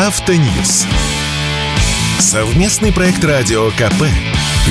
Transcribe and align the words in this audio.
Автоньюз. 0.00 0.86
Совместный 2.20 2.92
проект 2.92 3.24
радио 3.24 3.68
КП. 3.70 4.04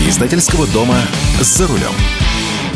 Издательского 0.07 0.67
дома 0.67 1.01
«За 1.41 1.67
рулем». 1.67 1.91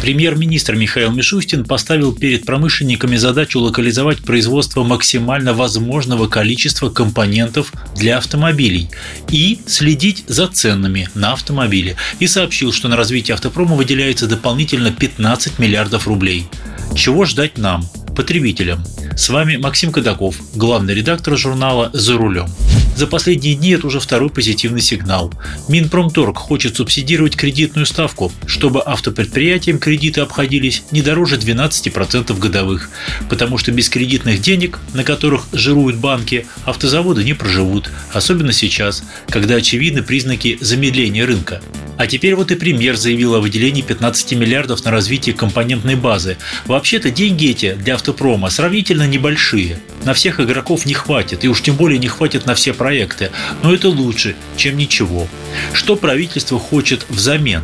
Премьер-министр 0.02 0.76
Михаил 0.76 1.12
Мишустин 1.12 1.64
поставил 1.64 2.14
перед 2.14 2.46
промышленниками 2.46 3.16
задачу 3.16 3.62
локализовать 3.62 4.20
производство 4.26 4.84
максимально 4.84 5.54
возможного 5.54 6.28
количества 6.28 6.90
компонентов 6.90 7.72
для 7.96 8.18
автомобилей 8.18 8.90
и 9.30 9.62
следить 9.66 10.26
за 10.28 10.48
ценами 10.48 11.08
на 11.16 11.32
автомобили. 11.32 11.96
И 12.20 12.28
сообщил, 12.28 12.74
что 12.74 12.90
на 12.90 12.98
развитие 12.98 13.36
автопрома 13.36 13.78
выделяется 13.78 14.28
дополнительно 14.28 14.92
15 14.92 15.58
миллиардов 15.58 16.06
рублей. 16.06 16.48
Чего 16.96 17.24
ждать 17.24 17.58
нам, 17.58 17.86
потребителям? 18.14 18.84
С 19.16 19.30
вами 19.30 19.58
Максим 19.58 19.92
Кадаков, 19.92 20.38
главный 20.56 20.94
редактор 20.94 21.38
журнала 21.38 21.90
«За 21.94 22.18
рулем». 22.18 22.48
За 22.96 23.08
последние 23.08 23.56
дни 23.56 23.72
это 23.72 23.88
уже 23.88 24.00
второй 24.00 24.30
позитивный 24.30 24.82
сигнал. 24.82 25.34
Минпромторг 25.68 26.38
хочет 26.38 26.78
субсидировать 26.78 27.36
кредитную 27.36 27.86
ставку, 27.86 28.32
чтобы 28.46 28.82
автопредприятиям 28.86 29.80
кредиты 29.80 30.22
обходились 30.22 30.84
не 30.92 31.02
дороже 31.02 31.38
12% 31.38 32.38
годовых, 32.38 32.90
потому 33.30 33.58
что 33.58 33.72
без 33.72 33.90
кредитных 33.90 34.42
денег, 34.42 34.80
на 34.94 35.04
которых 35.04 35.48
жируют 35.52 35.98
банки, 35.98 36.46
автозаводы 36.66 37.24
не 37.24 37.34
проживут, 37.34 37.90
особенно 38.14 38.54
сейчас, 38.54 39.04
когда 39.30 39.56
очевидны 39.56 40.04
признаки 40.04 40.58
замедления 40.62 41.26
рынка. 41.26 41.62
А 41.98 42.08
теперь 42.08 42.36
вот 42.36 42.52
и 42.52 42.56
премьер 42.56 42.96
заявил 42.96 43.36
о 43.36 43.40
выделении 43.40 43.82
15 43.82 44.34
миллиардов 44.34 44.84
на 44.84 44.92
развитие 44.92 45.36
компонентной 45.36 45.96
базы. 45.96 46.38
Вообще-то 46.66 47.12
деньги 47.12 47.50
эти 47.50 47.74
для 47.74 47.96
автопрома 47.96 48.50
сравнительно 48.50 49.08
небольшие. 49.08 49.80
На 50.04 50.14
всех 50.14 50.40
игроков 50.40 50.86
не 50.86 50.94
хватит, 50.94 51.44
и 51.44 51.48
уж 51.48 51.62
тем 51.62 51.76
более 51.76 52.00
не 52.00 52.08
хватит 52.08 52.46
на 52.46 52.56
все 52.56 52.74
проекты. 52.74 53.32
Но 53.62 53.74
это 53.74 53.90
лучше, 53.90 54.36
чем 54.58 54.78
ничего. 54.78 55.28
Что 55.74 55.96
правительство 55.96 56.60
хочет 56.60 57.06
взамен? 57.10 57.64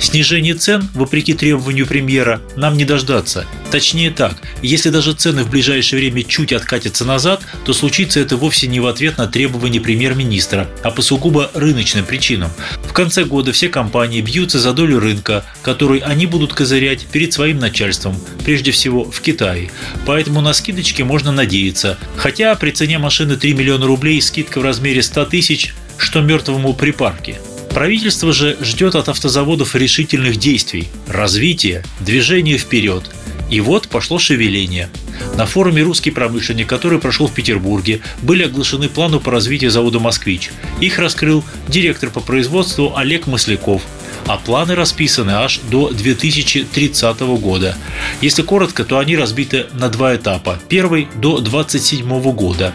Снижение 0.00 0.54
цен, 0.54 0.88
вопреки 0.94 1.34
требованию 1.34 1.86
премьера, 1.86 2.40
нам 2.56 2.76
не 2.76 2.84
дождаться. 2.84 3.46
Точнее 3.70 4.10
так, 4.10 4.36
если 4.62 4.90
даже 4.90 5.12
цены 5.12 5.42
в 5.42 5.50
ближайшее 5.50 6.00
время 6.00 6.22
чуть 6.22 6.52
откатятся 6.52 7.04
назад, 7.04 7.42
то 7.64 7.72
случится 7.72 8.20
это 8.20 8.36
вовсе 8.36 8.68
не 8.68 8.80
в 8.80 8.86
ответ 8.86 9.18
на 9.18 9.26
требования 9.26 9.80
премьер-министра, 9.80 10.68
а 10.82 10.90
по 10.90 11.02
сугубо 11.02 11.50
рыночным 11.52 12.04
причинам. 12.04 12.50
В 12.84 12.92
конце 12.92 13.24
года 13.24 13.52
все 13.52 13.68
компании 13.68 14.20
бьются 14.20 14.58
за 14.60 14.72
долю 14.72 15.00
рынка, 15.00 15.44
который 15.62 15.98
они 15.98 16.26
будут 16.26 16.54
козырять 16.54 17.06
перед 17.06 17.32
своим 17.32 17.58
начальством, 17.58 18.16
прежде 18.44 18.70
всего 18.70 19.04
в 19.04 19.20
Китае. 19.20 19.70
Поэтому 20.06 20.40
на 20.40 20.52
скидочки 20.52 21.02
можно 21.02 21.32
надеяться. 21.32 21.98
Хотя 22.16 22.54
при 22.54 22.70
цене 22.70 22.98
машины 22.98 23.36
3 23.36 23.52
миллиона 23.54 23.86
рублей 23.86 24.22
скидка 24.22 24.60
в 24.60 24.62
размере 24.62 25.02
100 25.02 25.26
тысяч, 25.26 25.74
что 25.98 26.20
мертвому 26.20 26.72
припарке. 26.72 27.38
Правительство 27.78 28.32
же 28.32 28.58
ждет 28.60 28.96
от 28.96 29.08
автозаводов 29.08 29.76
решительных 29.76 30.36
действий, 30.36 30.88
развития, 31.06 31.84
движения 32.00 32.58
вперед. 32.58 33.04
И 33.52 33.60
вот 33.60 33.86
пошло 33.86 34.18
шевеление. 34.18 34.88
На 35.36 35.46
форуме 35.46 35.82
«Русский 35.84 36.10
промышленник», 36.10 36.66
который 36.66 36.98
прошел 36.98 37.28
в 37.28 37.34
Петербурге, 37.34 38.00
были 38.20 38.42
оглашены 38.42 38.88
планы 38.88 39.20
по 39.20 39.30
развитию 39.30 39.70
завода 39.70 40.00
«Москвич». 40.00 40.50
Их 40.80 40.98
раскрыл 40.98 41.44
директор 41.68 42.10
по 42.10 42.18
производству 42.18 42.96
Олег 42.96 43.28
Масляков– 43.28 43.82
а 44.28 44.36
планы 44.36 44.74
расписаны 44.74 45.30
аж 45.30 45.60
до 45.70 45.88
2030 45.88 47.20
года. 47.40 47.76
Если 48.20 48.42
коротко, 48.42 48.84
то 48.84 48.98
они 48.98 49.16
разбиты 49.16 49.66
на 49.72 49.88
два 49.88 50.16
этапа. 50.16 50.58
Первый– 50.68 51.08
до 51.14 51.40
2027 51.40 52.32
года. 52.32 52.74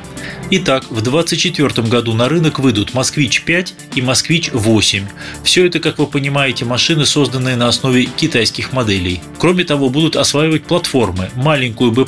Итак, 0.56 0.84
в 0.92 1.02
2024 1.02 1.88
году 1.88 2.14
на 2.14 2.30
рынок 2.30 2.60
выйдут 2.60 2.94
«Москвич-5» 2.94 3.74
и 3.96 4.02
«Москвич-8». 4.02 5.02
Все 5.44 5.66
это, 5.66 5.80
как 5.80 5.98
вы 5.98 6.06
понимаете, 6.06 6.64
машины, 6.64 7.08
созданные 7.08 7.56
на 7.56 7.70
основе 7.70 8.06
китайских 8.06 8.72
моделей. 8.72 9.20
Кроме 9.40 9.64
того, 9.64 9.90
будут 9.90 10.16
осваивать 10.16 10.66
платформы– 10.66 11.32
маленькую 11.36 11.92
B+, 11.92 12.06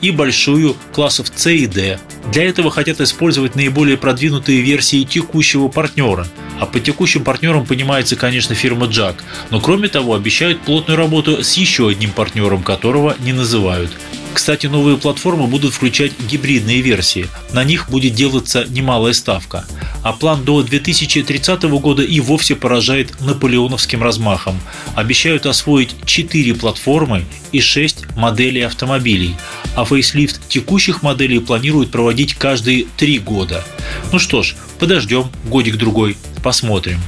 и 0.00 0.12
большую 0.12 0.76
классов 0.92 1.32
C 1.34 1.56
и 1.56 1.66
D. 1.66 1.98
Для 2.30 2.44
этого 2.44 2.70
хотят 2.70 3.00
использовать 3.00 3.56
наиболее 3.56 3.96
продвинутые 3.96 4.60
версии 4.60 5.02
текущего 5.02 5.66
партнера– 5.66 6.28
а 6.60 6.66
по 6.66 6.80
текущим 6.80 7.24
партнерам 7.24 7.64
понимается, 7.66 8.16
конечно, 8.16 8.54
фирма 8.54 8.86
Jack, 8.86 9.16
но 9.50 9.60
кроме 9.60 9.88
того 9.88 10.14
обещают 10.14 10.60
плотную 10.60 10.96
работу 10.96 11.42
с 11.42 11.54
еще 11.54 11.88
одним 11.88 12.10
партнером, 12.10 12.62
которого 12.62 13.16
не 13.20 13.32
называют. 13.32 13.90
Кстати, 14.38 14.68
новые 14.68 14.96
платформы 14.96 15.48
будут 15.48 15.74
включать 15.74 16.12
гибридные 16.30 16.80
версии. 16.80 17.26
На 17.52 17.64
них 17.64 17.90
будет 17.90 18.14
делаться 18.14 18.64
немалая 18.68 19.12
ставка. 19.12 19.64
А 20.04 20.12
план 20.12 20.44
до 20.44 20.62
2030 20.62 21.64
года 21.64 22.04
и 22.04 22.20
вовсе 22.20 22.54
поражает 22.54 23.20
наполеоновским 23.20 24.00
размахом. 24.00 24.60
Обещают 24.94 25.44
освоить 25.44 25.96
4 26.04 26.54
платформы 26.54 27.24
и 27.50 27.60
6 27.60 28.16
моделей 28.16 28.62
автомобилей, 28.62 29.34
а 29.74 29.84
фейслифт 29.84 30.40
текущих 30.48 31.02
моделей 31.02 31.40
планируют 31.40 31.90
проводить 31.90 32.34
каждые 32.34 32.86
3 32.96 33.18
года. 33.18 33.64
Ну 34.12 34.20
что 34.20 34.44
ж, 34.44 34.54
подождем 34.78 35.32
годик-другой, 35.46 36.16
посмотрим. 36.44 37.00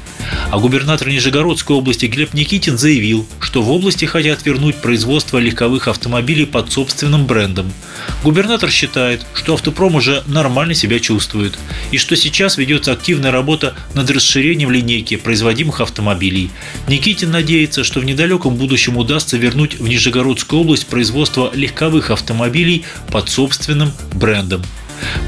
А 0.51 0.59
губернатор 0.59 1.09
Нижегородской 1.09 1.77
области 1.77 2.07
Глеб 2.07 2.35
Никитин 2.35 2.77
заявил, 2.77 3.27
что 3.41 3.63
в 3.63 3.71
области 3.71 4.05
хотят 4.05 4.45
вернуть 4.45 4.77
производство 4.77 5.39
легковых 5.39 5.89
автомобилей 5.89 6.47
под 6.47 6.73
собственным 6.73 7.27
брендом. 7.27 7.73
Губернатор 8.23 8.71
считает, 8.71 9.25
что 9.35 9.55
автопром 9.55 9.95
уже 9.95 10.23
нормально 10.27 10.75
себя 10.75 10.99
чувствует, 10.99 11.59
и 11.91 11.99
что 11.99 12.17
сейчас 12.17 12.57
ведется 12.57 12.93
активная 12.93 13.31
работа 13.31 13.75
над 13.95 14.11
расширением 14.11 14.71
линейки 14.71 15.17
производимых 15.17 15.81
автомобилей. 15.81 16.51
Никитин 16.89 17.31
надеется, 17.31 17.85
что 17.85 18.01
в 18.01 18.05
недалеком 18.05 18.57
будущем 18.57 18.97
удастся 18.97 19.37
вернуть 19.37 19.79
в 19.79 19.87
Нижегородскую 19.87 20.63
область 20.63 20.87
производство 20.87 21.51
легковых 21.55 22.11
автомобилей 22.11 22.85
под 23.11 23.29
собственным 23.29 23.93
брендом. 24.15 24.63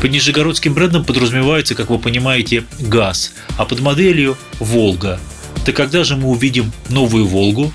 Под 0.00 0.10
нижегородским 0.10 0.74
брендом 0.74 1.04
подразумевается, 1.04 1.74
как 1.74 1.90
вы 1.90 1.98
понимаете, 1.98 2.64
ГАЗ, 2.80 3.32
а 3.56 3.64
под 3.64 3.80
моделью– 3.80 4.36
«Волга». 4.58 5.20
Так 5.64 5.76
когда 5.76 6.04
же 6.04 6.16
мы 6.16 6.28
увидим 6.28 6.72
новую 6.88 7.26
«Волгу»? 7.26 7.72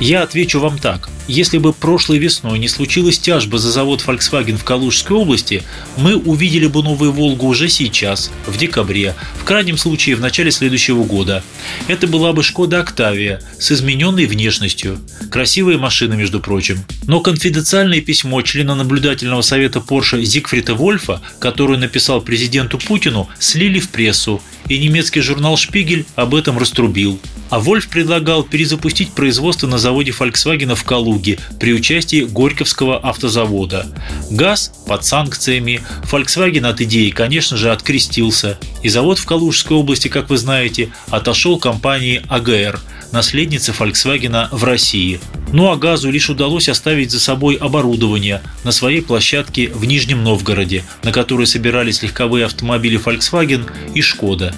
Я 0.00 0.22
отвечу 0.22 0.60
вам 0.60 0.78
так. 0.78 1.08
Если 1.28 1.58
бы 1.58 1.74
прошлой 1.74 2.16
весной 2.16 2.58
не 2.58 2.68
случилась 2.68 3.18
тяжба 3.18 3.58
за 3.58 3.70
завод 3.70 4.02
Volkswagen 4.06 4.56
в 4.56 4.64
Калужской 4.64 5.14
области, 5.14 5.62
мы 5.98 6.16
увидели 6.16 6.66
бы 6.66 6.82
новую 6.82 7.12
«Волгу» 7.12 7.46
уже 7.46 7.68
сейчас, 7.68 8.30
в 8.46 8.56
декабре, 8.56 9.14
в 9.38 9.44
крайнем 9.44 9.76
случае 9.76 10.16
в 10.16 10.20
начале 10.20 10.50
следующего 10.50 11.04
года. 11.04 11.44
Это 11.86 12.06
была 12.06 12.32
бы 12.32 12.42
«Шкода 12.42 12.80
Октавия» 12.80 13.42
с 13.60 13.70
измененной 13.70 14.24
внешностью. 14.24 15.00
Красивая 15.30 15.76
машина, 15.76 16.14
между 16.14 16.40
прочим. 16.40 16.82
Но 17.06 17.20
конфиденциальное 17.20 18.00
письмо 18.00 18.40
члена 18.40 18.74
наблюдательного 18.74 19.42
совета 19.42 19.80
Porsche 19.80 20.22
Зигфрида 20.22 20.74
Вольфа, 20.74 21.20
которое 21.40 21.78
написал 21.78 22.22
президенту 22.22 22.78
Путину, 22.78 23.28
слили 23.38 23.80
в 23.80 23.90
прессу, 23.90 24.40
и 24.68 24.78
немецкий 24.78 25.20
журнал 25.20 25.56
«Шпигель» 25.56 26.06
об 26.16 26.34
этом 26.34 26.58
раструбил. 26.58 27.18
А 27.50 27.58
Вольф 27.58 27.88
предлагал 27.88 28.42
перезапустить 28.42 29.12
производство 29.12 29.66
на 29.66 29.78
заводе 29.78 30.10
Volkswagen 30.10 30.74
в 30.74 30.84
Калуге 30.84 31.38
при 31.58 31.72
участии 31.72 32.24
Горьковского 32.24 32.98
автозавода. 32.98 33.86
ГАЗ 34.30 34.72
под 34.86 35.04
санкциями, 35.04 35.80
Volkswagen 36.10 36.66
от 36.66 36.80
идеи, 36.82 37.10
конечно 37.10 37.56
же, 37.56 37.72
открестился. 37.72 38.58
И 38.82 38.88
завод 38.88 39.18
в 39.18 39.26
Калужской 39.26 39.76
области, 39.76 40.08
как 40.08 40.30
вы 40.30 40.38
знаете, 40.38 40.90
отошел 41.10 41.58
компании 41.58 42.22
АГР, 42.28 42.80
наследнице 43.12 43.72
Volkswagen 43.72 44.48
в 44.52 44.64
России. 44.64 45.20
Ну 45.52 45.70
а 45.70 45.76
ГАЗу 45.76 46.10
лишь 46.10 46.30
удалось 46.30 46.68
оставить 46.68 47.10
за 47.10 47.20
собой 47.20 47.56
оборудование 47.56 48.42
на 48.64 48.72
своей 48.72 49.00
площадке 49.00 49.68
в 49.68 49.84
Нижнем 49.84 50.22
Новгороде, 50.22 50.84
на 51.02 51.12
которой 51.12 51.46
собирались 51.46 52.02
легковые 52.02 52.44
автомобили 52.44 53.02
Volkswagen 53.02 53.70
и 53.94 54.02
Шкода. 54.02 54.54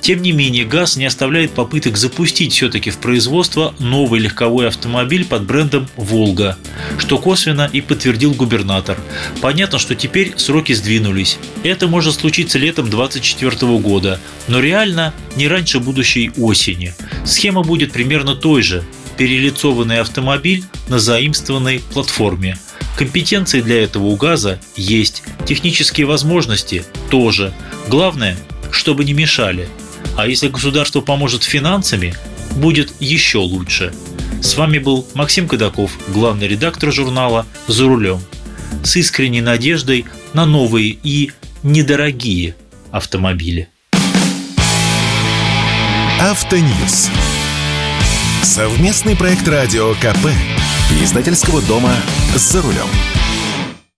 Тем 0.00 0.22
не 0.22 0.32
менее, 0.32 0.64
ГАЗ 0.64 0.96
не 0.96 1.06
оставляет 1.06 1.52
попыток 1.52 1.96
запустить 1.96 2.52
все-таки 2.52 2.90
в 2.90 2.98
производство 2.98 3.74
новый 3.78 4.20
легковой 4.20 4.68
автомобиль 4.68 5.24
под 5.24 5.44
брендом 5.44 5.88
«Волга», 5.96 6.56
что 6.98 7.18
косвенно 7.18 7.68
и 7.72 7.80
подтвердил 7.80 8.32
губернатор. 8.32 8.98
Понятно, 9.40 9.78
что 9.78 9.94
теперь 9.94 10.34
сроки 10.36 10.72
сдвинулись. 10.72 11.38
Это 11.62 11.88
может 11.88 12.14
случиться 12.14 12.58
летом 12.58 12.88
2024 12.88 13.78
года, 13.78 14.20
но 14.48 14.60
реально 14.60 15.12
не 15.36 15.48
раньше 15.48 15.80
будущей 15.80 16.30
осени. 16.36 16.94
Схема 17.24 17.62
будет 17.62 17.92
примерно 17.92 18.34
той 18.34 18.62
же– 18.62 18.84
перелицованный 19.16 20.00
автомобиль 20.00 20.64
на 20.88 20.98
заимствованной 20.98 21.80
платформе. 21.92 22.58
Компетенции 22.96 23.60
для 23.60 23.82
этого 23.82 24.04
у 24.04 24.16
ГАЗа 24.16 24.60
есть, 24.76 25.22
технические 25.46 26.06
возможности 26.06 26.84
тоже. 27.10 27.52
Главное, 27.88 28.36
чтобы 28.70 29.04
не 29.04 29.12
мешали. 29.12 29.68
А 30.16 30.26
если 30.26 30.48
государство 30.48 31.02
поможет 31.02 31.44
финансами, 31.44 32.14
будет 32.52 32.92
еще 33.00 33.38
лучше. 33.38 33.92
С 34.40 34.56
вами 34.56 34.78
был 34.78 35.06
Максим 35.14 35.46
Кадаков, 35.46 35.92
главный 36.08 36.48
редактор 36.48 36.90
журнала 36.90 37.46
«За 37.68 37.84
рулем». 37.84 38.20
С 38.82 38.96
искренней 38.96 39.42
надеждой 39.42 40.06
на 40.32 40.46
новые 40.46 40.98
и 41.02 41.32
недорогие 41.62 42.56
автомобиле. 42.90 43.68
Автоньюз. 46.20 47.10
Совместный 48.42 49.16
проект 49.16 49.46
радио 49.48 49.92
КП. 49.94 50.28
Издательского 51.02 51.60
дома 51.62 51.94
«За 52.34 52.62
рулем». 52.62 53.15